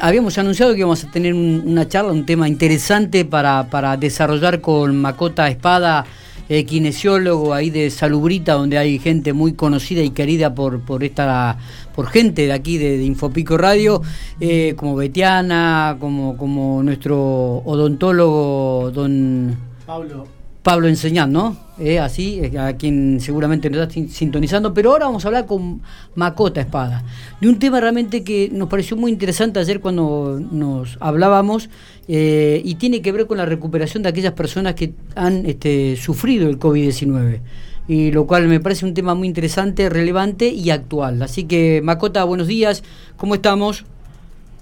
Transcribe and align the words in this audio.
habíamos 0.00 0.38
anunciado 0.38 0.72
que 0.72 0.80
íbamos 0.80 1.04
a 1.04 1.10
tener 1.10 1.34
una 1.34 1.88
charla, 1.88 2.12
un 2.12 2.26
tema 2.26 2.48
interesante 2.48 3.24
para, 3.24 3.68
para 3.70 3.96
desarrollar 3.96 4.60
con 4.60 4.96
Macota 4.96 5.48
Espada, 5.48 6.04
eh, 6.48 6.64
kinesiólogo 6.64 7.54
ahí 7.54 7.70
de 7.70 7.90
Salubrita, 7.90 8.54
donde 8.54 8.76
hay 8.76 8.98
gente 8.98 9.32
muy 9.32 9.54
conocida 9.54 10.02
y 10.02 10.10
querida 10.10 10.54
por, 10.54 10.80
por 10.80 11.02
esta 11.02 11.56
por 11.94 12.08
gente 12.08 12.46
de 12.46 12.52
aquí 12.52 12.76
de, 12.76 13.02
Infopico 13.02 13.56
Radio, 13.56 14.02
eh, 14.40 14.74
como 14.76 14.96
Betiana, 14.96 15.96
como, 15.98 16.36
como 16.36 16.82
nuestro 16.82 17.62
odontólogo 17.64 18.90
don 18.92 19.56
Pablo. 19.86 20.43
Pablo 20.64 20.88
Enseñán, 20.88 21.30
¿no? 21.30 21.58
Eh, 21.78 21.98
así, 21.98 22.40
a 22.56 22.72
quien 22.72 23.20
seguramente 23.20 23.68
nos 23.68 23.86
está 23.86 24.00
sintonizando, 24.08 24.72
pero 24.72 24.92
ahora 24.92 25.04
vamos 25.04 25.24
a 25.24 25.28
hablar 25.28 25.44
con 25.44 25.82
Macota 26.14 26.62
Espada, 26.62 27.04
de 27.38 27.48
un 27.50 27.58
tema 27.58 27.80
realmente 27.80 28.24
que 28.24 28.48
nos 28.50 28.70
pareció 28.70 28.96
muy 28.96 29.12
interesante 29.12 29.60
ayer 29.60 29.80
cuando 29.80 30.40
nos 30.40 30.96
hablábamos 31.00 31.68
eh, 32.08 32.62
y 32.64 32.76
tiene 32.76 33.02
que 33.02 33.12
ver 33.12 33.26
con 33.26 33.36
la 33.36 33.44
recuperación 33.44 34.02
de 34.02 34.08
aquellas 34.08 34.32
personas 34.32 34.74
que 34.74 34.94
han 35.14 35.44
este, 35.44 35.96
sufrido 35.96 36.48
el 36.48 36.58
COVID-19 36.58 37.40
y 37.86 38.10
lo 38.10 38.26
cual 38.26 38.48
me 38.48 38.58
parece 38.58 38.86
un 38.86 38.94
tema 38.94 39.14
muy 39.14 39.28
interesante, 39.28 39.90
relevante 39.90 40.48
y 40.48 40.70
actual. 40.70 41.20
Así 41.22 41.44
que, 41.44 41.82
Macota, 41.84 42.24
buenos 42.24 42.46
días, 42.46 42.82
¿cómo 43.18 43.34
estamos? 43.34 43.84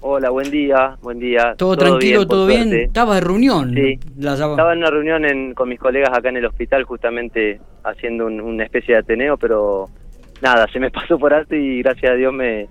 Hola, 0.05 0.31
buen 0.31 0.51
día, 0.51 0.97
buen 1.01 1.17
día. 1.17 1.55
¿Todo, 1.57 1.77
tranquilo, 1.77 2.27
todo 2.27 2.45
bien? 2.45 2.73
Estaba 2.73 3.15
de 3.15 3.21
reunión. 3.21 3.73
Sí, 3.73 3.97
estaba 4.19 4.73
en 4.73 4.79
una 4.79 4.89
reunión 4.89 5.53
con 5.53 5.69
mis 5.69 5.79
colegas 5.79 6.09
acá 6.11 6.27
en 6.27 6.35
el 6.35 6.45
hospital, 6.45 6.83
justamente 6.83 7.61
haciendo 7.85 8.25
una 8.25 8.65
especie 8.65 8.95
de 8.95 8.99
ateneo, 8.99 9.37
pero 9.37 9.87
nada, 10.41 10.67
se 10.73 10.81
me 10.81 10.91
pasó 10.91 11.17
por 11.17 11.33
alto 11.33 11.55
y 11.55 11.81
gracias 11.81 12.11
a 12.11 12.15
Dios 12.15 12.33
me, 12.33 12.67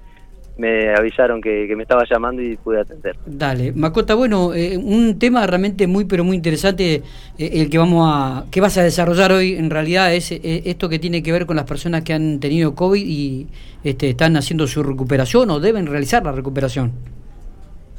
me 0.58 0.94
avisaron 0.94 1.40
que, 1.40 1.72
me 1.74 1.84
estaba 1.84 2.04
llamando 2.04 2.42
y 2.42 2.58
pude 2.58 2.80
atender. 2.80 3.16
Dale, 3.24 3.72
Macota, 3.72 4.14
bueno, 4.14 4.52
eh, 4.52 4.76
un 4.76 5.18
tema 5.18 5.46
realmente 5.46 5.86
muy 5.86 6.04
pero 6.04 6.24
muy 6.24 6.36
interesante 6.36 7.02
eh, 7.38 7.50
el 7.54 7.70
que 7.70 7.78
vamos 7.78 8.10
a 8.12 8.44
que 8.50 8.60
vas 8.60 8.76
a 8.76 8.82
desarrollar 8.82 9.32
hoy 9.32 9.54
en 9.54 9.70
realidad 9.70 10.14
es 10.14 10.32
eh, 10.32 10.40
esto 10.66 10.90
que 10.90 10.98
tiene 10.98 11.22
que 11.22 11.32
ver 11.32 11.46
con 11.46 11.56
las 11.56 11.64
personas 11.64 12.02
que 12.02 12.12
han 12.12 12.40
tenido 12.40 12.74
COVID 12.74 13.02
y 13.02 13.46
este, 13.84 14.10
están 14.10 14.36
haciendo 14.36 14.66
su 14.66 14.82
recuperación 14.82 15.48
o 15.48 15.60
deben 15.60 15.86
realizar 15.86 16.22
la 16.22 16.32
recuperación. 16.32 16.92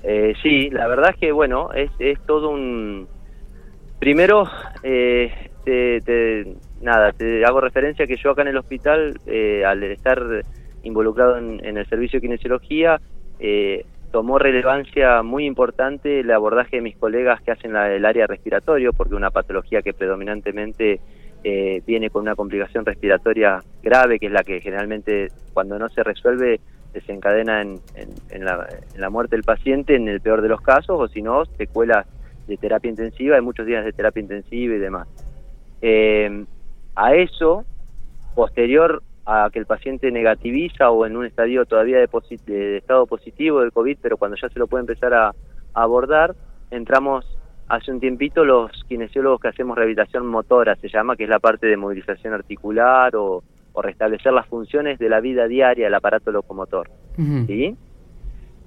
Eh, 0.03 0.33
sí, 0.43 0.69
la 0.69 0.87
verdad 0.87 1.11
es 1.11 1.17
que, 1.17 1.31
bueno, 1.31 1.71
es, 1.73 1.89
es 1.99 2.19
todo 2.25 2.49
un... 2.49 3.07
Primero, 3.99 4.43
eh, 4.83 5.31
te, 5.63 6.45
nada, 6.81 7.13
te 7.13 7.45
hago 7.45 7.61
referencia 7.61 8.05
que 8.05 8.17
yo 8.17 8.31
acá 8.31 8.41
en 8.41 8.49
el 8.49 8.57
hospital, 8.57 9.19
eh, 9.25 9.63
al 9.65 9.81
estar 9.83 10.21
involucrado 10.83 11.37
en, 11.37 11.77
el 11.77 11.87
servicio 11.87 12.17
de 12.17 12.27
kinesiología, 12.27 12.99
eh, 13.39 13.85
tomó 14.11 14.37
relevancia 14.37 15.23
muy 15.23 15.45
importante 15.45 16.19
el 16.19 16.31
abordaje 16.31 16.77
de 16.77 16.81
mis 16.81 16.97
colegas 16.97 17.41
que 17.41 17.51
hacen 17.51 17.73
la, 17.73 17.91
el 17.91 18.05
área 18.05 18.27
respiratorio, 18.27 18.91
porque 18.93 19.15
una 19.15 19.31
patología 19.31 19.81
que 19.81 19.93
predominantemente 19.93 20.99
eh, 21.43 21.81
viene 21.85 22.09
con 22.09 22.21
una 22.21 22.35
complicación 22.35 22.85
respiratoria 22.85 23.63
grave, 23.81 24.19
que 24.19 24.27
es 24.27 24.31
la 24.31 24.43
que 24.43 24.61
generalmente 24.61 25.29
cuando 25.53 25.79
no 25.79 25.89
se 25.89 26.03
resuelve 26.03 26.59
desencadena 26.93 27.61
en, 27.61 27.81
en, 28.29 28.45
la, 28.45 29.09
muerte 29.09 29.35
del 29.35 29.43
paciente 29.43 29.95
en 29.95 30.07
el 30.07 30.21
peor 30.21 30.41
de 30.41 30.49
los 30.49 30.61
casos, 30.61 30.99
o 30.99 31.07
si 31.07 31.21
no, 31.21 31.45
secuelas 31.57 32.05
de 32.47 32.57
terapia 32.57 32.89
intensiva, 32.89 33.35
hay 33.35 33.41
muchos 33.41 33.65
días 33.65 33.83
de 33.83 33.93
terapia 33.93 34.21
intensiva 34.21 34.75
y 34.75 34.79
demás. 34.79 35.07
Eh, 35.81 36.45
a 36.95 37.15
eso, 37.15 37.65
posterior 38.35 39.01
a 39.25 39.49
que 39.51 39.59
el 39.59 39.65
paciente 39.65 40.11
negativiza 40.11 40.89
o 40.89 41.05
en 41.05 41.15
un 41.15 41.25
estadio 41.25 41.65
todavía 41.65 41.97
de, 41.97 42.77
estado 42.77 43.07
positivo 43.07 43.61
del 43.61 43.71
COVID, 43.71 43.97
pero 44.01 44.17
cuando 44.17 44.37
ya 44.37 44.49
se 44.49 44.59
lo 44.59 44.67
puede 44.67 44.81
empezar 44.81 45.13
a, 45.13 45.33
abordar, 45.73 46.35
entramos 46.69 47.25
hace 47.67 47.91
un 47.91 47.99
tiempito 47.99 48.45
los 48.45 48.71
kinesiólogos 48.87 49.41
que 49.41 49.47
hacemos 49.47 49.75
rehabilitación 49.75 50.27
motora, 50.27 50.75
se 50.75 50.87
llama, 50.87 51.15
que 51.15 51.23
es 51.23 51.29
la 51.29 51.39
parte 51.39 51.65
de 51.65 51.77
movilización 51.77 52.33
articular 52.33 53.15
o, 53.15 53.43
o 53.73 53.81
restablecer 53.81 54.31
las 54.31 54.47
funciones 54.47 54.99
de 54.99 55.09
la 55.09 55.19
vida 55.19 55.47
diaria 55.47 55.85
del 55.85 55.93
aparato 55.93 56.31
locomotor. 56.31 56.89
¿sí? 57.47 57.75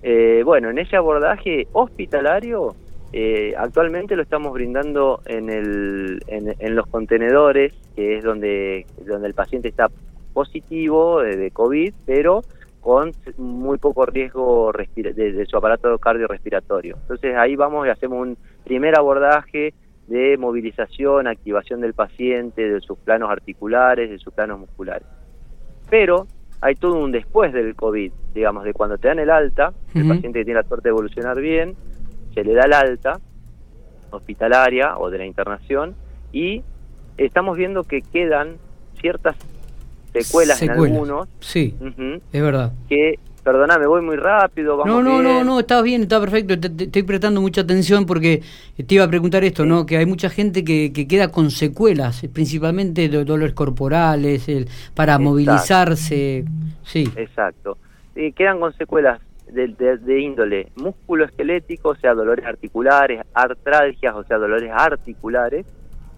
Eh, 0.02 0.42
bueno, 0.44 0.70
en 0.70 0.78
ese 0.78 0.96
abordaje 0.96 1.66
hospitalario, 1.72 2.74
eh, 3.12 3.54
actualmente 3.56 4.16
lo 4.16 4.22
estamos 4.22 4.52
brindando 4.52 5.20
en, 5.26 5.48
el, 5.48 6.20
en, 6.28 6.76
los 6.76 6.86
contenedores, 6.88 7.72
que 7.94 8.18
es 8.18 8.24
donde, 8.24 8.86
donde 9.06 9.28
el 9.28 9.34
paciente 9.34 9.68
está 9.68 9.88
positivo 10.32 11.22
de, 11.22 11.50
COVID, 11.50 11.94
pero 12.04 12.42
con 12.80 13.12
muy 13.38 13.78
poco 13.78 14.06
riesgo 14.06 14.70
de, 14.94 15.12
de, 15.12 15.46
su 15.46 15.56
aparato 15.56 15.98
cardiorrespiratorio. 15.98 16.98
Entonces 17.02 17.34
ahí 17.36 17.56
vamos 17.56 17.86
y 17.86 17.90
hacemos 17.90 18.20
un 18.20 18.36
primer 18.64 18.96
abordaje 18.96 19.72
de 20.08 20.36
movilización, 20.36 21.26
activación 21.26 21.80
del 21.80 21.94
paciente, 21.94 22.68
de 22.68 22.80
sus 22.80 22.98
planos 22.98 23.30
articulares, 23.30 24.10
de 24.10 24.18
sus 24.18 24.32
planos 24.32 24.58
musculares. 24.58 25.06
Pero 25.90 26.26
hay 26.60 26.74
todo 26.74 26.98
un 27.02 27.12
después 27.12 27.52
del 27.52 27.74
COVID, 27.74 28.12
digamos, 28.34 28.64
de 28.64 28.72
cuando 28.72 28.98
te 28.98 29.08
dan 29.08 29.18
el 29.18 29.30
alta, 29.30 29.72
el 29.94 30.08
paciente 30.08 30.40
que 30.40 30.44
tiene 30.44 30.60
la 30.60 30.68
suerte 30.68 30.88
de 30.88 30.90
evolucionar 30.90 31.40
bien, 31.40 31.74
se 32.34 32.44
le 32.44 32.54
da 32.54 32.64
el 32.64 32.72
alta 32.72 33.20
hospitalaria 34.10 34.98
o 34.98 35.10
de 35.10 35.18
la 35.18 35.26
internación 35.26 35.94
y 36.32 36.62
estamos 37.16 37.56
viendo 37.56 37.84
que 37.84 38.02
quedan 38.02 38.56
ciertas 39.00 39.36
secuelas, 40.12 40.62
en 40.62 40.70
algunos. 40.70 41.28
Sí, 41.40 41.76
es 42.32 42.42
verdad. 42.42 42.72
Que 42.88 43.18
Perdona, 43.46 43.78
voy 43.78 44.02
muy 44.02 44.16
rápido. 44.16 44.84
no, 44.84 45.00
no, 45.04 45.22
no, 45.22 45.44
no, 45.44 45.60
está 45.60 45.80
bien, 45.80 46.02
está 46.02 46.18
perfecto. 46.18 46.58
Te, 46.58 46.66
estoy 46.82 47.04
prestando 47.04 47.40
mucha 47.40 47.60
atención 47.60 48.04
porque 48.04 48.42
te 48.84 48.96
iba 48.96 49.04
a 49.04 49.08
preguntar 49.08 49.44
esto, 49.44 49.64
¿no? 49.64 49.86
Que 49.86 49.98
hay 49.98 50.04
mucha 50.04 50.28
gente 50.30 50.64
que, 50.64 50.92
que 50.92 51.06
queda 51.06 51.30
con 51.30 51.52
secuelas, 51.52 52.26
principalmente 52.34 53.08
de 53.08 53.24
dolores 53.24 53.54
corporales, 53.54 54.48
el, 54.48 54.66
para 54.96 55.20
movilizarse. 55.20 56.44
Sí. 56.82 57.08
Exacto. 57.14 57.78
Y 58.16 58.32
quedan 58.32 58.58
con 58.58 58.72
secuelas 58.72 59.20
de, 59.46 59.68
de, 59.68 60.20
índole 60.20 60.72
músculo-esquelético, 60.74 61.90
o 61.90 61.94
sea, 61.94 62.14
dolores 62.14 62.44
articulares, 62.44 63.24
artralgias, 63.32 64.12
o 64.16 64.24
sea, 64.24 64.38
dolores 64.38 64.72
articulares, 64.74 65.66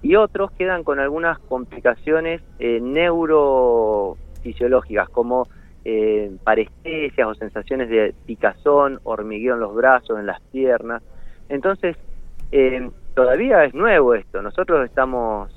y 0.00 0.16
otros 0.16 0.50
quedan 0.52 0.82
con 0.82 0.98
algunas 0.98 1.38
complicaciones 1.40 2.40
eh, 2.58 2.80
neurofisiológicas, 2.80 5.10
como 5.10 5.46
eh, 5.90 6.30
parestesias 6.44 7.26
o 7.26 7.34
sensaciones 7.34 7.88
de 7.88 8.14
picazón, 8.26 9.00
hormigueo 9.04 9.54
en 9.54 9.60
los 9.60 9.74
brazos, 9.74 10.18
en 10.18 10.26
las 10.26 10.38
piernas. 10.52 11.02
Entonces, 11.48 11.96
eh, 12.52 12.90
todavía 13.14 13.64
es 13.64 13.72
nuevo 13.72 14.14
esto. 14.14 14.42
Nosotros 14.42 14.84
estamos 14.84 15.50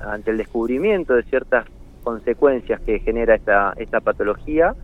ante 0.00 0.30
el 0.30 0.38
descubrimiento 0.38 1.12
de 1.12 1.24
ciertas 1.24 1.66
consecuencias 2.02 2.80
que 2.80 3.00
genera 3.00 3.34
esta, 3.34 3.74
esta 3.76 4.00
patología 4.00 4.74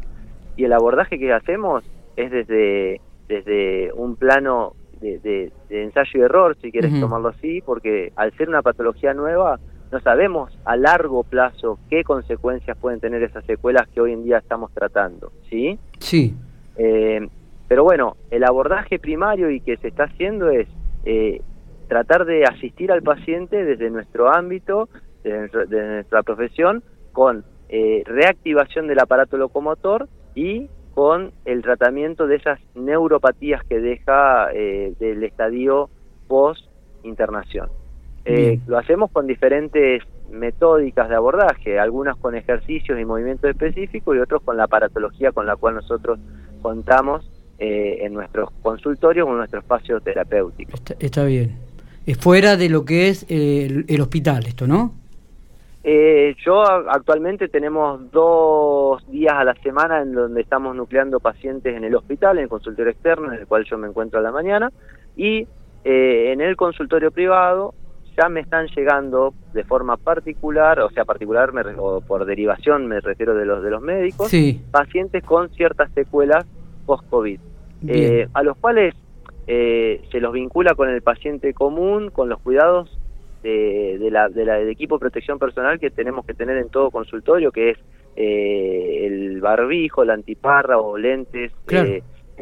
y 0.57 0.65
el 0.65 0.75
abordaje 0.75 1.19
que 1.19 1.33
hacemos 1.33 1.83
es 2.17 2.31
desde, 2.31 3.01
desde 3.29 3.95
un 3.95 4.17
plano 4.17 4.75
de, 5.01 5.51
ensayo 5.71 6.21
y 6.21 6.21
error, 6.21 6.55
si 6.61 6.71
quieres 6.71 7.01
tomarlo 7.01 7.29
así, 7.29 7.63
porque 7.63 8.13
al 8.15 8.37
ser 8.37 8.51
una 8.51 8.61
patología 8.61 9.15
nueva, 9.15 9.59
no 9.93 10.01
sabemos 10.01 10.57
a 10.65 10.77
largo 10.77 11.25
plazo 11.25 11.79
qué 11.89 12.05
consecuencias 12.05 12.77
pueden 12.79 13.01
tener 13.01 13.23
esas 13.23 13.45
secuelas 13.45 13.89
que 13.89 14.01
hoy 14.01 14.13
en 14.13 14.25
día 14.25 14.39
estamos 14.39 14.73
tratando, 14.73 15.33
¿sí? 15.49 15.79
Sí. 15.99 16.35
Eh, 16.77 17.29
pero 17.69 17.85
bueno, 17.85 18.17
el 18.31 18.45
abordaje 18.45 18.99
primario 18.99 19.51
y 19.51 19.61
que 19.61 19.77
se 19.79 19.89
está 19.89 20.05
haciendo 20.05 20.51
es 20.51 20.69
eh, 21.05 21.43
tratar 21.89 22.25
de 22.25 22.45
asistir 22.45 22.93
al 22.93 23.03
paciente 23.03 23.65
desde 23.65 23.91
nuestro 23.91 24.33
ámbito, 24.33 24.89
desde, 25.25 25.95
nuestra 25.95 26.23
profesión, 26.23 26.83
con 27.13 27.45
eh, 27.69 28.03
reactivación 28.07 28.87
del 28.87 29.01
aparato 29.01 29.37
locomotor 29.37 30.09
y 30.35 30.69
con 30.95 31.33
el 31.45 31.63
tratamiento 31.63 32.27
de 32.27 32.37
esas 32.37 32.61
neuropatías 32.75 33.65
que 33.65 33.81
deja 33.81 34.49
del 34.49 35.23
estadio 35.23 35.89
post-internación. 36.27 37.80
Eh, 38.25 38.59
lo 38.67 38.79
hacemos 38.79 39.11
con 39.11 39.27
diferentes 39.27 40.03
metódicas 40.31 41.09
de 41.09 41.17
abordaje, 41.17 41.79
algunas 41.79 42.17
con 42.17 42.35
ejercicios 42.35 43.01
y 43.01 43.05
movimientos 43.05 43.51
específicos 43.51 44.17
y 44.17 44.21
otros 44.21 44.43
con 44.43 44.57
la 44.57 44.65
aparatología 44.65 45.33
con 45.33 45.47
la 45.47 45.57
cual 45.57 45.77
nosotros 45.77 46.19
contamos 46.63 47.29
eh, 47.59 47.99
en 48.03 48.15
nuestros 48.15 48.51
consultorios 48.63 49.27
o 49.27 49.31
en 49.31 49.39
nuestro 49.39 49.61
espacio 49.61 50.01
terapéutico. 50.01 50.73
Está, 50.99 51.25
bien. 51.25 51.57
Es 52.07 52.19
fuera 52.19 52.57
de 52.57 52.69
lo 52.69 52.85
que 52.85 53.09
es 53.09 53.27
eh, 53.29 53.85
el, 53.89 54.01
hospital 54.01 54.47
esto, 54.47 54.67
¿no? 54.67 54.95
yo 56.45 56.63
actualmente 56.63 57.49
tenemos 57.49 58.11
dos 58.11 59.07
días 59.11 59.33
a 59.35 59.45
la 59.45 59.55
semana 59.55 60.03
en 60.03 60.13
donde 60.13 60.43
estamos 60.43 60.77
nucleando 60.77 61.21
pacientes 61.21 61.75
en 61.75 61.85
el 61.85 61.95
hospital, 61.95 62.37
en 62.37 62.45
el 62.45 62.49
consultorio 62.51 62.93
externo, 62.93 63.33
en 63.33 63.41
el 63.41 63.47
cual 63.47 63.65
yo 63.65 63.79
me 63.79 63.89
encuentro 63.89 64.21
a 64.21 64.23
la 64.23 64.31
mañana, 64.31 64.71
y 65.17 65.47
en 65.85 66.41
el 66.43 66.57
consultorio 66.57 67.11
privado 67.11 67.75
ya 68.21 68.29
me 68.29 68.41
están 68.41 68.67
llegando 68.69 69.35
de 69.53 69.65
forma 69.65 69.97
particular, 69.97 70.81
o 70.81 70.91
sea, 70.91 71.05
particular 71.05 71.53
me, 71.53 71.63
o 71.79 72.01
por 72.01 72.25
derivación 72.25 72.87
me 72.87 73.01
refiero 73.01 73.35
de 73.35 73.47
los 73.47 73.63
de 73.63 73.71
los 73.71 73.81
médicos, 73.81 74.31
pacientes 74.71 75.25
con 75.25 75.49
ciertas 75.51 75.91
secuelas 75.93 76.45
post-COVID. 76.87 77.41
eh, 77.89 78.29
a 78.35 78.43
los 78.43 78.59
cuales 78.59 78.95
eh, 79.47 80.03
se 80.11 80.21
los 80.21 80.33
vincula 80.33 80.75
con 80.75 80.91
el 80.91 81.01
paciente 81.03 81.55
común, 81.55 82.11
con 82.11 82.29
los 82.29 82.41
cuidados 82.41 82.99
de, 83.43 84.09
la, 84.11 84.29
de 84.29 84.45
del 84.45 84.69
equipo 84.69 84.97
de 84.97 85.01
protección 85.01 85.39
personal 85.39 85.81
que 85.81 85.91
tenemos 85.91 86.27
que 86.27 86.35
tener 86.35 86.59
en 86.59 86.69
todo 86.69 86.91
consultorio, 86.91 87.51
que 87.51 87.71
es 87.71 87.79
eh, 88.17 89.07
el 89.07 89.41
barbijo, 89.41 90.05
la 90.05 90.13
antiparra 90.13 90.79
o 90.79 90.99
lentes, 90.99 91.53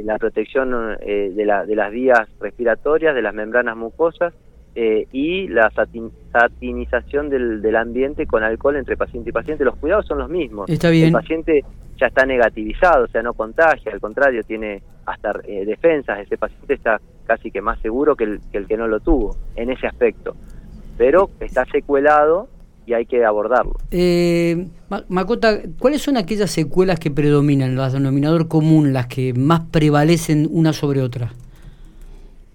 la 0.03 0.19
protección 0.19 0.97
de, 0.99 1.45
la, 1.45 1.65
de 1.65 1.77
las 1.77 1.93
vías 1.93 2.29
respiratorias, 2.41 3.15
de 3.15 3.23
las 3.23 3.35
membranas 3.35 3.77
mucosas, 3.77 4.35
eh, 4.81 5.09
y 5.11 5.49
la 5.49 5.73
satinización 5.73 7.31
del, 7.31 7.61
del, 7.61 7.75
ambiente 7.75 8.27
con 8.27 8.45
alcohol 8.45 8.77
entre 8.77 8.97
paciente 8.97 9.31
y 9.31 9.33
paciente. 9.33 9.65
Los 9.65 9.75
cuidados 9.75 10.07
son 10.07 10.19
los 10.19 10.31
mismos. 10.31 10.71
Está 10.71 10.89
bien. 10.91 11.07
El 11.07 11.13
paciente 11.15 11.65
ya 11.97 12.07
está 12.07 12.25
negativizado, 12.25 13.07
o 13.07 13.09
sea, 13.09 13.21
no 13.23 13.35
contagia, 13.35 13.91
al 13.91 14.01
contrario, 14.01 14.41
tiene 14.45 14.81
hasta 15.05 15.33
eh, 15.49 15.65
defensas. 15.65 16.21
Ese 16.21 16.37
paciente 16.37 16.75
está 16.75 17.01
casi 17.27 17.51
que 17.51 17.61
más 17.61 17.81
seguro 17.81 18.15
que 18.15 18.23
el, 18.23 18.41
que 18.53 18.59
el 18.59 18.69
que 18.69 18.77
no 18.77 18.87
lo 18.87 19.01
tuvo 19.01 19.35
en 19.57 19.71
ese 19.71 19.89
aspecto. 19.89 20.37
Pero 20.97 21.31
está 21.41 21.65
secuelado 21.65 22.49
y 22.87 22.93
hay 22.93 23.05
que 23.05 23.25
abordarlo. 23.25 23.75
Eh, 23.91 24.69
Macota, 25.09 25.59
¿cuáles 25.81 26.03
son 26.03 26.17
aquellas 26.17 26.53
secuelas 26.53 27.01
que 27.01 27.11
predominan, 27.11 27.75
las 27.75 27.95
denominador 27.95 28.47
común, 28.47 28.93
las 28.93 29.09
que 29.09 29.35
más 29.35 29.63
prevalecen 29.73 30.47
una 30.53 30.73
sobre 30.73 31.03
otra? 31.03 31.33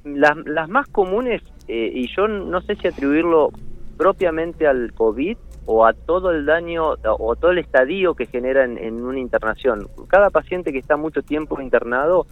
Las, 0.04 0.36
las 0.46 0.70
más 0.70 0.88
comunes 0.88 1.42
eh, 1.68 1.92
y 1.94 2.08
yo 2.14 2.28
no 2.28 2.62
sé 2.62 2.76
si 2.76 2.88
atribuirlo 2.88 3.52
propiamente 3.98 4.68
al 4.68 4.94
COVID 4.94 5.38
o 5.66 5.86
a 5.86 5.94
todo 5.94 6.32
el 6.32 6.46
daño 6.46 6.96
o 7.04 7.36
todo 7.36 7.52
el 7.52 7.60
estadio 7.60 8.16
que 8.16 8.26
genera 8.26 8.66
en, 8.66 9.02
una 9.02 9.20
internación. 9.20 9.88
Cada 10.08 10.30
paciente 10.30 10.74
que 10.74 10.80
está 10.80 10.98
mucho 10.98 11.22
tiempo 11.22 11.62
internado 11.62 12.26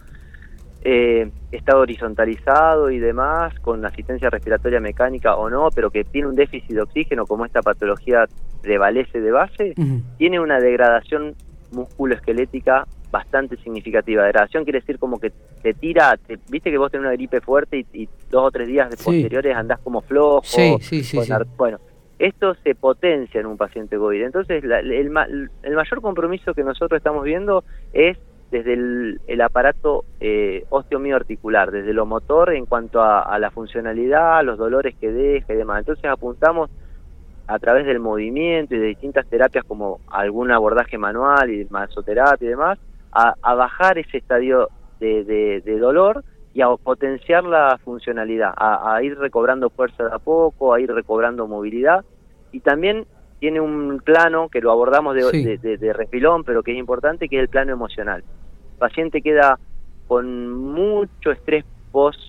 eh, 0.84 1.30
está 1.50 1.78
horizontalizado 1.78 2.90
y 2.90 2.98
demás, 2.98 3.58
con 3.60 3.84
asistencia 3.86 4.28
respiratoria 4.28 4.80
mecánica 4.80 5.36
o 5.36 5.48
no, 5.48 5.68
pero 5.74 5.90
que 5.90 6.04
tiene 6.04 6.28
un 6.28 6.34
déficit 6.34 6.72
de 6.72 6.82
oxígeno, 6.82 7.24
como 7.24 7.46
esta 7.46 7.62
patología 7.62 8.26
prevalece 8.60 9.20
de 9.20 9.30
base, 9.30 9.74
tiene 10.18 10.40
una 10.40 10.58
degradación 10.58 11.34
musculoesquelética 11.70 12.86
bastante 13.12 13.56
significativa. 13.58 14.24
Degradación 14.24 14.64
quiere 14.64 14.80
decir 14.80 14.98
como 14.98 15.20
que 15.20 15.30
te 15.62 15.74
tira, 15.74 16.18
viste 16.48 16.70
que 16.70 16.78
vos 16.78 16.90
tenés 16.90 17.04
una 17.04 17.12
gripe 17.12 17.40
fuerte 17.40 17.86
y, 17.92 18.08
dos 18.30 18.46
o 18.46 18.50
tres 18.50 18.66
días 18.66 18.88
posteriores 18.96 19.54
andás 19.54 19.78
como 19.80 20.00
flojo. 20.00 20.42
Sí, 20.42 20.78
sí, 20.80 21.04
sí, 21.04 21.18
Bueno, 21.56 21.78
esto 22.18 22.54
se 22.64 22.74
potencia 22.74 23.40
en 23.40 23.46
un 23.46 23.58
paciente 23.58 23.96
COVID. 23.96 24.22
Entonces, 24.22 24.64
el, 24.64 24.90
el, 24.90 25.10
mayor 25.10 26.00
compromiso 26.00 26.54
que 26.54 26.64
nosotros 26.64 26.96
estamos 26.96 27.22
viendo 27.24 27.62
es 27.92 28.16
desde 28.50 28.72
el, 28.72 29.40
aparato 29.42 30.04
eh, 30.20 30.64
osteomioarticular, 30.70 31.70
desde 31.70 31.92
lo 31.92 32.06
motor 32.06 32.54
en 32.54 32.64
cuanto 32.64 33.02
a, 33.02 33.20
a 33.20 33.38
la 33.38 33.50
funcionalidad, 33.50 34.42
los 34.44 34.58
dolores 34.58 34.94
que 34.98 35.12
deja 35.12 35.52
y 35.52 35.56
demás. 35.56 35.80
Entonces 35.80 36.06
apuntamos 36.06 36.70
a 37.46 37.58
través 37.58 37.84
del 37.86 37.98
movimiento 37.98 38.74
y 38.74 38.78
de 38.78 38.86
distintas 38.86 39.26
terapias 39.26 39.64
como 39.64 40.00
algún 40.08 40.50
abordaje 40.50 40.96
manual 40.96 41.50
y 41.50 41.66
masoterapia 41.68 42.46
y 42.46 42.48
demás, 42.48 42.78
a, 43.12 43.54
bajar 43.54 43.98
ese 43.98 44.18
estadio 44.18 44.68
de, 45.00 45.62
dolor 45.80 46.24
y 46.54 46.62
a 46.62 46.68
potenciar 46.76 47.44
la 47.44 47.78
funcionalidad, 47.84 48.52
a, 48.56 49.02
ir 49.02 49.18
recobrando 49.18 49.70
fuerza 49.70 50.04
de 50.04 50.14
a 50.14 50.18
poco, 50.18 50.74
a 50.74 50.80
ir 50.80 50.92
recobrando 50.92 51.46
movilidad 51.46 52.04
y 52.52 52.60
también 52.60 53.06
tiene 53.40 53.60
un 53.60 54.00
plano 54.04 54.48
que 54.48 54.60
lo 54.60 54.70
abordamos 54.70 55.14
de, 55.14 55.58
de, 55.58 55.92
refilón, 55.92 56.44
pero 56.44 56.62
que 56.62 56.72
es 56.72 56.78
importante, 56.78 57.28
que 57.28 57.36
es 57.36 57.42
el 57.42 57.48
plano 57.48 57.72
emocional. 57.72 58.22
El 58.72 58.78
paciente 58.78 59.20
queda 59.20 59.58
con 60.06 60.50
mucho 60.50 61.32
estrés 61.32 61.64
post 61.90 62.20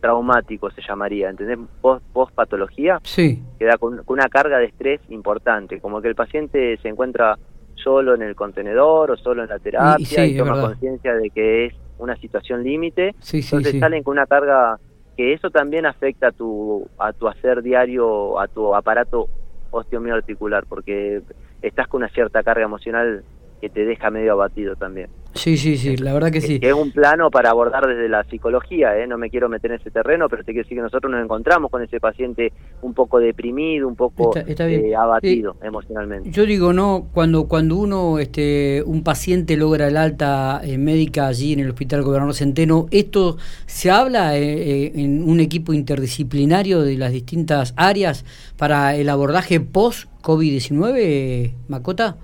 traumático 0.00 0.70
se 0.70 0.82
llamaría, 0.82 1.28
¿entendés? 1.28 1.58
Post, 1.80 2.04
post 2.12 2.34
patología, 2.34 3.00
sí. 3.04 3.42
queda 3.58 3.76
con, 3.78 4.02
una 4.06 4.28
carga 4.28 4.58
de 4.58 4.66
estrés 4.66 5.00
importante, 5.10 5.80
como 5.80 6.00
que 6.00 6.08
el 6.08 6.14
paciente 6.14 6.78
se 6.78 6.88
encuentra 6.88 7.38
solo 7.82 8.14
en 8.14 8.22
el 8.22 8.34
contenedor 8.34 9.10
o 9.10 9.16
solo 9.16 9.42
en 9.42 9.48
la 9.48 9.58
terapia 9.58 10.26
y, 10.26 10.36
toma 10.36 10.60
conciencia 10.60 11.14
de 11.14 11.30
que 11.30 11.66
es 11.66 11.74
una 11.98 12.16
situación 12.16 12.62
límite, 12.62 13.14
entonces 13.32 13.78
salen 13.78 14.02
con 14.02 14.12
una 14.12 14.26
carga 14.26 14.78
que 15.16 15.32
eso 15.32 15.50
también 15.50 15.86
afecta 15.86 16.28
a 16.28 16.32
tu 16.32 16.88
a 16.98 17.12
tu 17.12 17.28
hacer 17.28 17.62
diario, 17.62 18.40
a 18.40 18.48
tu 18.48 18.74
aparato 18.74 19.28
osteomioarticular, 19.70 20.64
porque 20.66 21.22
estás 21.62 21.88
con 21.88 22.02
una 22.02 22.08
cierta 22.08 22.42
carga 22.42 22.64
emocional 22.64 23.22
que 23.60 23.68
te 23.68 23.84
deja 23.84 24.10
medio 24.10 24.32
abatido 24.32 24.76
también. 24.76 25.08
Sí, 25.34 25.56
sí, 25.56 25.76
sí, 25.76 25.96
la 25.96 26.12
verdad 26.12 26.32
que 26.32 26.40
sí. 26.40 26.58
es 26.60 26.72
un 26.72 26.90
plano 26.90 27.30
para 27.30 27.50
abordar 27.50 27.86
desde 27.86 28.08
la 28.08 28.24
psicología, 28.24 28.98
¿eh? 28.98 29.06
no 29.06 29.16
me 29.16 29.30
quiero 29.30 29.48
meter 29.48 29.70
en 29.70 29.80
ese 29.80 29.90
terreno, 29.90 30.28
pero 30.28 30.42
te 30.42 30.52
quiero 30.52 30.64
decir 30.64 30.76
que 30.76 30.82
nosotros 30.82 31.10
nos 31.10 31.22
encontramos 31.22 31.70
con 31.70 31.82
ese 31.82 32.00
paciente 32.00 32.52
un 32.82 32.94
poco 32.94 33.20
deprimido, 33.20 33.86
un 33.86 33.94
poco 33.94 34.32
eh, 34.36 34.94
abatido 34.96 35.56
emocionalmente. 35.62 36.30
Yo 36.32 36.44
digo, 36.44 36.72
no, 36.72 37.06
cuando 37.14 37.46
cuando 37.46 37.76
uno, 37.76 38.18
este, 38.18 38.82
un 38.84 39.04
paciente 39.04 39.56
logra 39.56 39.86
el 39.86 39.96
alta 39.96 40.60
eh, 40.64 40.78
médica 40.78 41.28
allí 41.28 41.52
en 41.52 41.60
el 41.60 41.68
Hospital 41.68 42.02
Gobernador 42.02 42.34
Centeno, 42.34 42.86
¿esto 42.90 43.36
se 43.66 43.90
habla 43.90 44.36
eh, 44.36 44.90
en 44.96 45.22
un 45.28 45.38
equipo 45.38 45.72
interdisciplinario 45.72 46.82
de 46.82 46.96
las 46.96 47.12
distintas 47.12 47.72
áreas 47.76 48.24
para 48.56 48.96
el 48.96 49.08
abordaje 49.08 49.60
post-COVID-19, 49.60 51.52
Macota? 51.68 52.16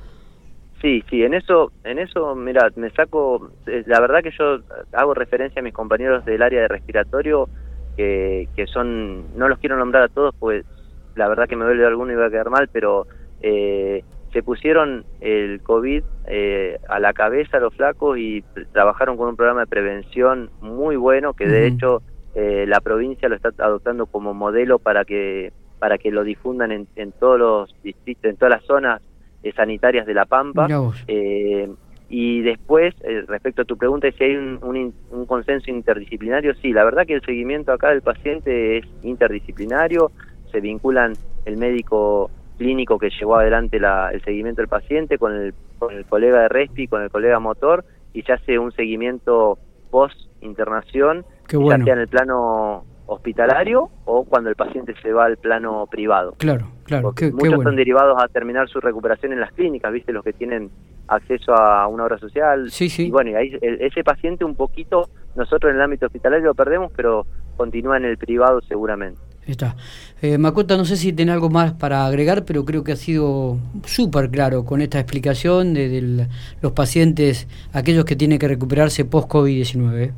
Sí, 0.82 1.02
sí, 1.08 1.22
en 1.22 1.32
eso, 1.32 1.72
en 1.84 1.98
eso, 1.98 2.34
mira, 2.34 2.70
me 2.76 2.90
saco, 2.90 3.50
eh, 3.66 3.82
la 3.86 3.98
verdad 4.00 4.22
que 4.22 4.30
yo 4.30 4.58
hago 4.92 5.14
referencia 5.14 5.60
a 5.60 5.62
mis 5.62 5.72
compañeros 5.72 6.24
del 6.26 6.42
área 6.42 6.62
de 6.62 6.68
respiratorio, 6.68 7.48
que, 7.96 8.48
que 8.54 8.66
son, 8.66 9.36
no 9.38 9.48
los 9.48 9.58
quiero 9.58 9.78
nombrar 9.78 10.02
a 10.04 10.08
todos, 10.08 10.34
pues 10.38 10.66
la 11.14 11.28
verdad 11.28 11.48
que 11.48 11.56
me 11.56 11.64
duele 11.64 11.86
alguno 11.86 12.12
y 12.12 12.16
va 12.16 12.26
a 12.26 12.30
quedar 12.30 12.50
mal, 12.50 12.68
pero 12.70 13.06
eh, 13.40 14.04
se 14.34 14.42
pusieron 14.42 15.06
el 15.20 15.62
COVID 15.62 16.04
eh, 16.26 16.78
a 16.90 17.00
la 17.00 17.14
cabeza 17.14 17.58
los 17.58 17.74
flacos 17.74 18.18
y 18.18 18.44
trabajaron 18.72 19.16
con 19.16 19.30
un 19.30 19.36
programa 19.36 19.60
de 19.60 19.68
prevención 19.68 20.50
muy 20.60 20.96
bueno, 20.96 21.32
que 21.32 21.46
de 21.46 21.66
hecho 21.66 22.02
la 22.34 22.82
provincia 22.82 23.30
lo 23.30 23.36
está 23.36 23.48
adoptando 23.64 24.04
como 24.04 24.34
modelo 24.34 24.78
para 24.78 25.06
que 25.06 25.54
para 25.78 25.96
que 25.96 26.10
lo 26.10 26.22
difundan 26.22 26.70
en, 26.70 26.86
en 26.94 27.12
todos 27.12 27.38
los 27.38 27.82
distritos, 27.82 28.24
en 28.24 28.36
todas 28.36 28.56
las 28.56 28.64
zonas 28.64 29.00
eh, 29.00 29.15
sanitarias 29.54 30.06
de 30.06 30.14
La 30.14 30.24
Pampa. 30.24 30.68
Eh, 31.06 31.68
y 32.08 32.42
después, 32.42 32.94
eh, 33.02 33.24
respecto 33.26 33.62
a 33.62 33.64
tu 33.64 33.76
pregunta, 33.76 34.08
si 34.16 34.24
hay 34.24 34.36
un, 34.36 34.94
consenso 35.26 35.70
interdisciplinario, 35.70 36.54
sí, 36.62 36.72
la 36.72 36.84
verdad 36.84 37.06
que 37.06 37.14
el 37.14 37.22
seguimiento 37.22 37.72
acá 37.72 37.90
del 37.90 38.02
paciente 38.02 38.78
es 38.78 38.84
interdisciplinario, 39.02 40.12
se 40.52 40.60
vinculan 40.60 41.14
el 41.44 41.56
médico 41.56 42.30
clínico 42.58 42.98
que 42.98 43.10
llevó 43.10 43.36
adelante 43.36 43.78
el 43.78 44.22
seguimiento 44.22 44.62
del 44.62 44.68
paciente 44.68 45.18
con 45.18 45.34
el, 45.34 45.54
con 45.78 45.94
el 45.94 46.06
colega 46.06 46.42
de 46.42 46.48
RESPI, 46.48 46.86
con 46.86 47.02
el 47.02 47.10
colega 47.10 47.40
motor, 47.40 47.84
y 48.12 48.22
se 48.22 48.32
hace 48.32 48.58
un 48.58 48.72
seguimiento 48.72 49.58
post-internación, 49.90 51.24
ya 51.50 51.78
sea 51.78 51.94
en 51.94 52.00
el 52.00 52.08
plano 52.08 52.84
hospitalario 53.06 53.90
o 54.04 54.24
cuando 54.24 54.50
el 54.50 54.56
paciente 54.56 54.94
se 55.02 55.12
va 55.12 55.26
al 55.26 55.36
plano 55.36 55.86
privado. 55.90 56.34
Claro, 56.38 56.68
claro. 56.84 57.14
muchos 57.32 57.62
son 57.62 57.76
derivados 57.76 58.16
a 58.22 58.28
terminar 58.28 58.68
su 58.68 58.80
recuperación 58.80 59.32
en 59.32 59.40
las 59.40 59.52
clínicas, 59.52 59.92
¿viste? 59.92 60.12
Los 60.12 60.24
que 60.24 60.32
tienen 60.32 60.70
acceso 61.08 61.54
a 61.54 61.86
una 61.86 62.04
obra 62.04 62.18
social. 62.18 62.70
Sí, 62.70 62.88
sí. 62.88 63.06
Y 63.06 63.10
bueno, 63.10 63.30
y 63.30 63.34
ahí 63.34 63.58
ese 63.60 64.02
paciente 64.02 64.44
un 64.44 64.56
poquito, 64.56 65.08
nosotros 65.36 65.70
en 65.70 65.76
el 65.76 65.82
ámbito 65.82 66.06
hospitalario 66.06 66.46
lo 66.46 66.54
perdemos, 66.54 66.92
pero 66.94 67.26
continúa 67.56 67.96
en 67.96 68.04
el 68.04 68.18
privado 68.18 68.60
seguramente. 68.62 69.20
Está. 69.46 69.76
Eh, 70.22 70.38
Macota, 70.38 70.76
no 70.76 70.84
sé 70.84 70.96
si 70.96 71.12
tiene 71.12 71.30
algo 71.30 71.50
más 71.50 71.72
para 71.72 72.04
agregar, 72.04 72.44
pero 72.44 72.64
creo 72.64 72.82
que 72.82 72.92
ha 72.92 72.96
sido 72.96 73.58
súper 73.84 74.28
claro 74.30 74.64
con 74.64 74.82
esta 74.82 74.98
explicación 74.98 75.72
de, 75.72 76.26
los 76.60 76.72
pacientes, 76.72 77.46
aquellos 77.72 78.04
que 78.04 78.16
tienen 78.16 78.40
que 78.40 78.48
recuperarse 78.48 79.04
post-COVID-19. 79.04 80.12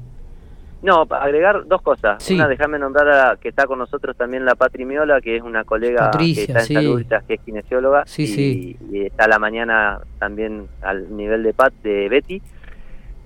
No, 0.80 1.06
agregar 1.10 1.66
dos 1.66 1.82
cosas. 1.82 2.30
Una, 2.30 2.46
déjame 2.46 2.78
nombrar 2.78 3.08
a 3.08 3.36
que 3.36 3.48
está 3.48 3.66
con 3.66 3.80
nosotros 3.80 4.16
también 4.16 4.44
la 4.44 4.54
Patri 4.54 4.84
Miola, 4.84 5.20
que 5.20 5.36
es 5.36 5.42
una 5.42 5.64
colega 5.64 6.10
que 6.12 6.30
está 6.30 6.60
en 6.60 6.66
salud, 6.66 7.04
que 7.26 7.34
es 7.34 7.40
kinesióloga, 7.40 8.04
y, 8.16 8.76
y, 8.90 9.06
está 9.06 9.24
a 9.24 9.28
la 9.28 9.38
mañana 9.38 10.00
también 10.18 10.68
al 10.82 11.16
nivel 11.16 11.42
de 11.42 11.52
Pat 11.52 11.72
de 11.82 12.08
Betty. 12.08 12.40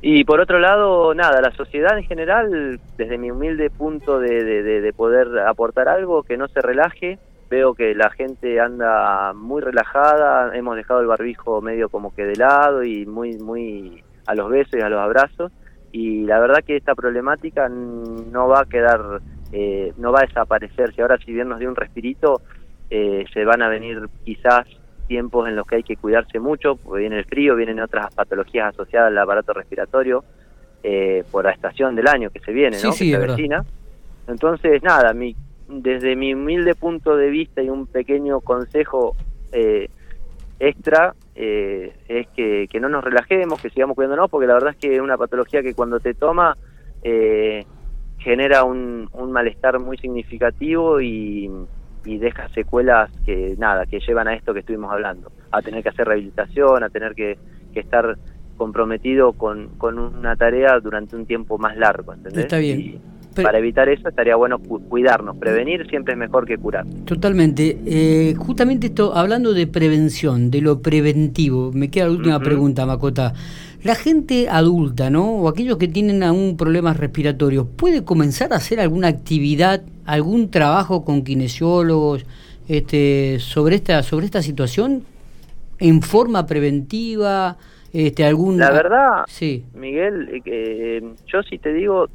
Y 0.01 0.25
por 0.25 0.41
otro 0.41 0.59
lado, 0.59 1.15
nada, 1.15 1.41
la 1.41 1.53
sociedad 1.53 1.97
en 1.97 2.05
general, 2.05 2.81
desde 2.97 3.19
mi 3.19 3.31
humilde 3.31 3.71
punto 3.71 4.19
de, 4.19 4.63
de, 4.63 4.93
poder 4.93 5.39
aportar 5.47 5.89
algo, 5.89 6.23
que 6.23 6.37
no 6.37 6.49
se 6.49 6.61
relaje. 6.61 7.19
Veo 7.51 7.75
que 7.75 7.95
la 7.95 8.09
gente 8.11 8.59
anda 8.61 9.35
muy 9.35 9.61
relajada, 9.61 10.57
hemos 10.57 10.75
dejado 10.75 11.01
el 11.01 11.07
barbijo 11.07 11.61
medio 11.61 11.91
como 11.91 12.15
que 12.15 12.25
de 12.25 12.37
lado 12.37 12.83
y 12.83 13.05
muy, 13.05 13.37
muy 13.37 14.03
a 14.27 14.35
los 14.35 14.49
besos 14.49 14.73
y 14.73 14.81
a 14.81 14.89
los 14.89 14.99
abrazos 14.99 15.53
y 15.93 16.23
la 16.23 16.41
verdad 16.41 16.65
que 16.67 16.77
esta 16.77 16.95
problemática 16.95 17.69
no 17.69 18.49
va 18.49 18.61
a 18.61 18.65
quedar, 18.65 19.21
eh, 19.53 19.93
no 19.99 20.11
va 20.11 20.21
a 20.21 20.27
desaparecer. 20.27 20.95
Si 20.95 21.03
ahora 21.03 21.19
si 21.19 21.33
bien 21.33 21.49
nos 21.49 21.59
dio 21.59 21.69
un 21.69 21.77
respirito, 21.77 22.41
eh, 22.91 23.27
se 23.33 23.45
van 23.45 23.63
a 23.63 23.69
venir 23.69 24.09
quizás 24.25 24.67
tiempos 25.07 25.47
en 25.49 25.57
los 25.57 25.67
que 25.67 25.77
hay 25.77 25.83
que 25.83 25.97
cuidarse 25.97 26.41
mucho, 26.41 26.77
porque 26.77 27.01
viene 27.01 27.19
el 27.19 27.27
frío, 27.27 27.55
vienen 27.57 27.79
otras 27.81 28.15
patologías 28.15 28.73
asociadas 28.73 29.09
al 29.09 29.19
aparato 29.19 29.53
respiratorio, 29.53 30.25
eh, 30.83 31.25
por 31.31 31.45
la 31.45 31.53
estación 31.53 31.95
del 31.95 32.09
año 32.09 32.31
que 32.31 32.41
se 32.41 32.53
viene, 32.53 32.79
¿no? 32.83 32.93
Sí, 32.93 33.11
que 33.11 33.19
se 33.19 33.27
vecina. 33.27 33.65
Entonces, 34.27 34.83
nada, 34.83 35.13
mi, 35.13 35.37
desde 35.69 36.17
mi 36.17 36.35
humilde 36.35 36.75
punto 36.75 37.17
de 37.17 37.29
vista 37.29 37.63
y 37.63 37.69
un 37.69 37.87
pequeño 37.87 38.41
consejo 38.41 39.15
eh, 39.53 39.89
extra 40.59 41.15
eh, 41.35 41.93
es 42.09 42.29
que, 42.29 42.69
que, 42.71 42.81
no 42.81 42.89
nos 42.89 43.03
relajemos, 43.03 43.61
que 43.61 43.71
sigamos 43.71 43.95
cuidándonos, 43.95 44.31
porque 44.31 44.47
la 44.47 44.55
verdad 44.55 44.71
es 44.71 44.77
que 44.77 44.97
es 44.97 45.01
una 45.01 45.17
patología 45.17 45.62
que 45.62 45.75
cuando 45.75 45.99
te 45.99 46.15
toma 46.15 46.57
eh, 47.03 47.65
genera 48.19 48.65
un, 48.65 49.09
un, 49.12 49.33
malestar 49.33 49.79
muy 49.79 49.97
significativo 49.97 51.01
y, 51.01 51.51
y, 52.05 52.19
deja 52.19 52.49
secuelas 52.51 53.11
que 53.25 53.55
nada, 53.59 53.87
que 53.87 54.01
llevan 54.01 54.29
a 54.29 54.35
esto 54.35 54.53
que 54.53 54.61
estuvimos 54.61 54.93
hablando, 54.93 55.33
a 55.51 55.62
tener 55.62 55.83
que 55.83 55.89
hacer 55.89 56.07
rehabilitación, 56.07 56.85
a 56.85 56.91
tener 56.91 57.15
que, 57.15 57.39
que 57.73 57.81
estar 57.81 58.19
comprometido 58.57 59.33
con, 59.33 59.69
con, 59.79 59.99
una 59.99 60.37
tarea 60.37 60.79
durante 60.81 61.17
un 61.17 61.27
tiempo 61.27 61.59
más 61.59 61.77
largo, 61.77 62.12
¿entendés? 62.12 62.45
Está 62.45 62.59
bien 62.59 63.12
para 63.41 63.59
evitar 63.59 63.89
eso 63.89 64.09
estaría 64.09 64.37
bueno 64.37 64.59
cuidarnos. 64.59 65.37
Prevenir 65.37 65.89
siempre 65.89 66.12
es 66.15 66.19
mejor 66.19 66.47
que 66.47 66.59
curar. 66.59 66.85
Totalmente. 67.05 67.79
Eh, 67.87 68.35
justamente 68.37 68.89
esto, 68.89 69.15
hablando 69.15 69.55
de 69.55 69.67
prevención, 69.67 70.51
de 70.51 70.61
lo 70.61 70.83
preventivo, 70.83 71.73
me 71.73 71.91
queda 71.91 72.07
la 72.07 72.12
última 72.12 72.41
pregunta, 72.41 72.85
Macota. 72.87 73.33
La 73.83 73.95
gente 73.97 74.49
adulta, 74.49 75.11
¿no? 75.11 75.33
O 75.33 75.49
aquellos 75.49 75.77
que 75.77 75.89
tienen 75.89 76.23
algún 76.23 76.57
problema 76.57 76.93
respiratorio, 76.93 77.67
¿puede 77.67 78.05
comenzar 78.05 78.53
a 78.53 78.57
hacer 78.57 78.79
alguna 78.79 79.09
actividad, 79.09 79.83
algún 80.05 80.51
trabajo 80.51 81.05
con 81.05 81.25
kinesiólogos 81.25 82.25
este, 82.69 83.39
sobre, 83.41 83.77
esta, 83.77 84.03
sobre 84.05 84.27
esta 84.27 84.41
situación 84.41 85.03
en 85.81 86.01
forma 86.01 86.47
preventiva? 86.47 87.57
Este, 87.93 88.25
algún... 88.25 88.59
La 88.59 88.71
verdad, 88.71 89.25
sí. 89.27 89.65
Miguel, 89.75 90.29
eh, 90.33 90.43
eh, 90.47 91.03
yo 91.27 91.43
si 91.43 91.59
te 91.59 91.73
digo, 91.75 92.09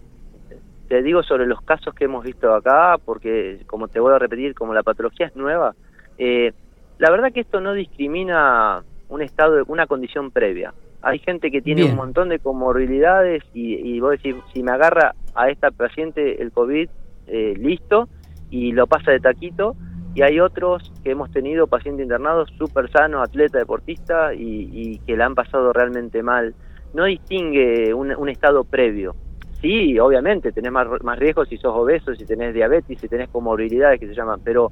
te 0.88 1.02
digo 1.04 1.22
sobre 1.24 1.46
los 1.46 1.62
casos 1.62 1.94
que 1.94 2.06
hemos 2.06 2.24
visto 2.24 2.54
acá, 2.54 2.98
porque 3.04 3.60
como 3.68 3.88
te 3.88 4.00
voy 4.00 4.14
a 4.14 4.20
repetir, 4.20 4.56
como 4.56 4.74
la 4.74 4.84
patología 4.84 5.28
es 5.28 5.36
nueva, 5.36 5.76
eh, 6.18 6.54
la 6.98 7.12
verdad 7.12 7.32
que 7.32 7.42
esto 7.42 7.62
no 7.62 7.74
discrimina 7.74 8.84
un 9.10 9.22
estado, 9.22 9.64
una 9.68 9.86
condición 9.86 10.32
previa. 10.32 10.74
Hay 11.02 11.20
gente 11.20 11.52
que 11.52 11.62
tiene 11.62 11.86
un 11.86 11.96
montón 11.96 12.30
de 12.30 12.40
comorbilidades 12.40 13.44
y, 13.54 13.76
y 13.76 14.00
vos 14.00 14.12
decís, 14.12 14.36
si 14.54 14.64
me 14.64 14.72
agarra 14.72 15.14
a 15.36 15.50
esta 15.50 15.72
paciente 15.72 16.42
el 16.42 16.52
COVID, 16.52 16.90
eh, 17.28 17.54
listo, 17.58 18.10
y 18.50 18.72
lo 18.72 18.88
pasa 18.88 19.12
de 19.12 19.20
taquito, 19.20 19.76
y 20.16 20.24
hay 20.24 20.40
otros 20.40 20.92
que 21.04 21.12
hemos 21.12 21.32
tenido 21.32 21.68
pacientes 21.68 22.04
internados 22.04 22.50
súper 22.58 22.90
sanos, 22.90 23.22
atleta, 23.22 23.60
deportista, 23.60 24.34
y, 24.34 24.70
y, 24.72 25.00
que 25.00 25.16
la 25.16 25.26
han 25.26 25.36
pasado 25.36 25.72
realmente 25.72 26.24
mal. 26.24 26.56
No 26.94 27.06
distingue 27.06 27.94
un, 27.94 28.16
un 28.16 28.30
estado 28.30 28.64
previo 28.64 29.16
sí, 29.62 30.00
obviamente, 30.00 30.52
tenés 30.52 30.72
más, 30.72 30.88
más 31.04 31.20
riesgos 31.20 31.48
si 31.50 31.58
sos 31.58 31.74
obeso, 31.76 32.14
si 32.16 32.26
tenés 32.26 32.54
diabetes, 32.54 33.00
si 33.00 33.08
tenés 33.08 33.30
comorbilidades 33.30 34.00
que 34.00 34.08
se 34.08 34.16
llaman, 34.16 34.42
pero 34.44 34.72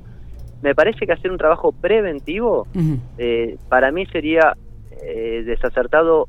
me 0.62 0.74
parece 0.74 1.06
que 1.06 1.14
hacer 1.14 1.32
un 1.32 1.38
trabajo 1.38 1.72
preventivo 1.72 2.68
eh, 3.18 3.58
para 3.70 3.92
mí 3.92 4.06
sería 4.08 4.56
eh, 5.04 5.44
desacertado 5.46 6.26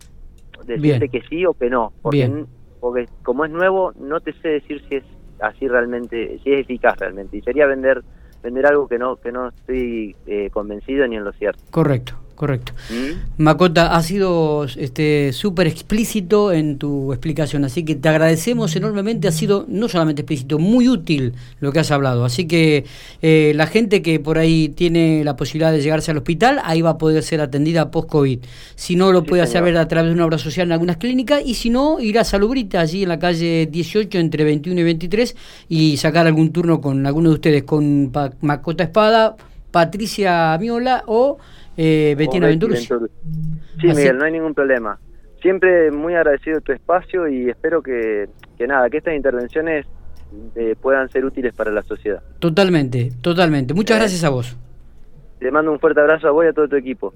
decirte 0.65 1.09
que 1.09 1.23
sí 1.29 1.47
o 1.47 1.55
que 1.55 1.71
no, 1.71 1.93
porque, 2.03 2.45
porque 2.81 3.09
como 3.23 3.45
es 3.45 3.51
nuevo 3.51 3.93
no 3.99 4.21
te 4.21 4.33
sé 4.35 4.49
decir 4.49 4.83
si 4.89 4.97
es 4.97 5.05
así 5.41 5.69
realmente, 5.69 6.39
si 6.43 6.53
es 6.53 6.61
eficaz 6.61 6.99
realmente, 6.99 7.37
y 7.37 7.43
sería 7.43 7.67
vender 7.67 8.03
vender 8.43 8.67
algo 8.67 8.87
que 8.87 8.99
no 8.99 9.17
que 9.17 9.33
no 9.33 9.49
estoy 9.49 10.17
eh, 10.27 10.51
convencido 10.51 11.07
ni 11.07 11.17
en 11.17 11.25
lo 11.25 11.33
cierto. 11.33 11.63
Correcto. 11.71 12.15
Correcto. 12.37 12.73
¿Mm? 12.91 13.43
Macota, 13.43 13.97
ha 13.97 14.03
sido 14.03 14.67
este 14.77 15.33
súper 15.33 15.67
explícito 15.67 16.53
en 16.53 16.77
tu 16.77 17.15
explicación, 17.15 17.65
así 17.65 17.83
que 17.83 17.95
te 17.95 18.11
agradecemos 18.11 18.77
enormemente. 18.77 19.27
Ha 19.27 19.33
sido 19.33 19.65
no 19.69 19.89
solamente 19.89 20.21
explícito, 20.21 20.59
muy 20.59 20.87
útil 20.87 21.33
lo 21.61 21.73
que 21.73 21.81
has 21.81 21.91
hablado. 21.91 22.27
Así 22.27 22.47
que 22.47 22.85
eh, 23.23 23.53
la 23.57 23.67
gente 23.67 24.03
que 24.03 24.21
por 24.21 24.37
ahí 24.37 24.69
tiene 24.69 25.25
la 25.25 25.35
posibilidad 25.35 25.73
de 25.73 25.81
llegarse 25.81 26.11
al 26.11 26.19
hospital, 26.19 26.61
ahí 26.63 26.83
va 26.83 26.91
a 26.91 26.99
poder 26.99 27.23
ser 27.23 27.41
atendida 27.41 27.91
post-COVID. 27.91 28.41
Si 28.75 28.97
no, 28.97 29.13
lo 29.13 29.25
puede 29.25 29.41
hacer 29.41 29.63
ver 29.63 29.79
a 29.79 29.89
través 29.89 30.11
de 30.11 30.15
una 30.15 30.27
obra 30.27 30.37
social 30.37 30.67
en 30.67 30.73
algunas 30.73 30.99
clínicas 30.99 31.41
y 31.43 31.55
si 31.55 31.71
no, 31.71 32.01
ir 32.01 32.19
a 32.19 32.25
Salubrita, 32.25 32.81
allí 32.81 33.05
en 33.05 33.09
la 33.09 33.19
calle 33.19 33.67
18, 33.73 34.19
entre 34.19 34.45
21 34.45 34.79
y 34.79 34.85
23, 34.85 35.37
y 35.71 35.97
sacar 35.97 36.27
algún 36.27 36.53
turno 36.53 36.83
con 36.83 37.07
alguno 37.07 37.31
de 37.31 37.35
ustedes, 37.37 37.63
con 37.63 38.13
Macota 38.43 38.85
Espada, 38.85 39.37
Patricia 39.71 40.57
Miola 40.59 41.05
o 41.07 41.39
eh, 41.77 42.15
Betina 42.17 42.51
Sí, 42.51 43.89
Miguel, 43.89 44.19
no 44.19 44.25
hay 44.25 44.33
ningún 44.33 44.55
problema. 44.55 44.99
Siempre 45.43 45.91
muy 45.91 46.15
agradecido 46.15 46.61
tu 46.61 46.73
espacio 46.73 47.29
y 47.29 47.51
espero 47.51 47.83
que, 47.83 48.29
que 48.57 48.67
nada, 48.67 48.89
que 48.89 48.99
estas 48.99 49.15
intervenciones 49.15 49.87
eh, 50.55 50.75
puedan 50.81 51.09
ser 51.11 51.25
útiles 51.25 51.55
para 51.55 51.71
la 51.71 51.83
sociedad. 51.83 52.23
Totalmente, 52.39 53.13
totalmente. 53.21 53.75
Muchas 53.75 53.99
gracias 53.99 54.25
a 54.25 54.31
vos. 54.31 54.57
Te 55.39 55.51
mando 55.51 55.71
un 55.71 55.79
fuerte 55.79 56.01
abrazo 56.01 56.29
a 56.29 56.31
vos 56.31 56.45
y 56.45 56.49
a 56.49 56.53
todo 56.53 56.69
tu 56.69 56.77
equipo. 56.77 57.05